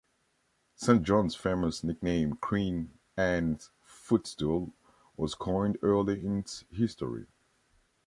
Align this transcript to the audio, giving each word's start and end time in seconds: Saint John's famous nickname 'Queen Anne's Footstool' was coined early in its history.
Saint 0.73 1.03
John's 1.03 1.35
famous 1.35 1.83
nickname 1.83 2.33
'Queen 2.37 2.89
Anne's 3.17 3.69
Footstool' 3.83 4.73
was 5.15 5.35
coined 5.35 5.77
early 5.83 6.25
in 6.25 6.39
its 6.39 6.65
history. 6.71 7.27